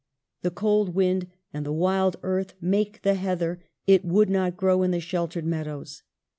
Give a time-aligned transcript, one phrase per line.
[0.41, 4.99] The cold wind and wild earth make the heather; it would not grow in the
[4.99, 6.01] sheltered meadows.